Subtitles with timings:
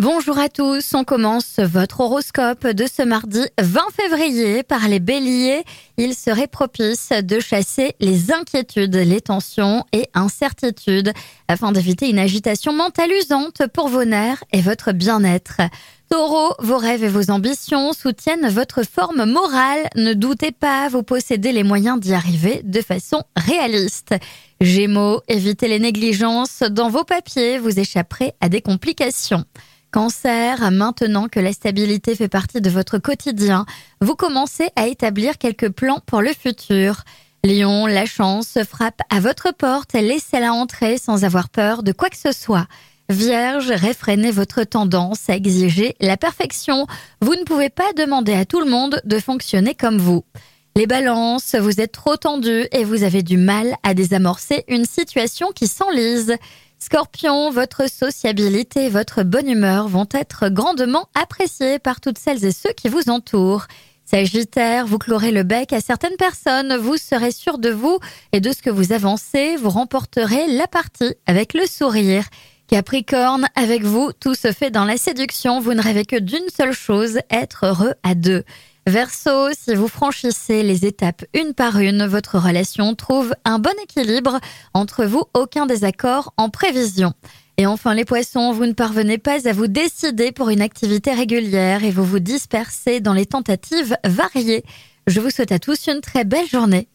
[0.00, 5.62] Bonjour à tous, on commence votre horoscope de ce mardi 20 février par les béliers.
[5.98, 11.12] Il serait propice de chasser les inquiétudes, les tensions et incertitudes
[11.48, 15.60] afin d'éviter une agitation mentale usante pour vos nerfs et votre bien-être.
[16.08, 19.86] Taureau, vos rêves et vos ambitions soutiennent votre forme morale.
[19.96, 24.14] Ne doutez pas, vous possédez les moyens d'y arriver de façon réaliste.
[24.62, 29.44] Gémeaux, évitez les négligences dans vos papiers, vous échapperez à des complications.
[29.90, 33.66] Cancer, maintenant que la stabilité fait partie de votre quotidien,
[34.00, 37.02] vous commencez à établir quelques plans pour le futur.
[37.42, 42.16] Lion, la chance frappe à votre porte, laissez-la entrer sans avoir peur de quoi que
[42.16, 42.68] ce soit.
[43.08, 46.86] Vierge, réfrénez votre tendance à exiger la perfection.
[47.20, 50.22] Vous ne pouvez pas demander à tout le monde de fonctionner comme vous.
[50.76, 55.50] Les balances, vous êtes trop tendu et vous avez du mal à désamorcer une situation
[55.52, 56.36] qui s'enlise.
[56.82, 62.72] Scorpion, votre sociabilité votre bonne humeur vont être grandement appréciées par toutes celles et ceux
[62.72, 63.66] qui vous entourent.
[64.06, 67.98] Sagittaire, vous clorez le bec à certaines personnes, vous serez sûr de vous
[68.32, 72.24] et de ce que vous avancez, vous remporterez la partie avec le sourire.
[72.66, 76.72] Capricorne, avec vous, tout se fait dans la séduction, vous ne rêvez que d'une seule
[76.72, 78.42] chose, être heureux à deux.
[78.86, 84.40] Verseau, si vous franchissez les étapes une par une, votre relation trouve un bon équilibre
[84.72, 87.12] entre vous, aucun désaccord en prévision.
[87.58, 91.84] Et enfin les poissons, vous ne parvenez pas à vous décider pour une activité régulière
[91.84, 94.64] et vous vous dispersez dans les tentatives variées.
[95.06, 96.88] Je vous souhaite à tous une très belle journée.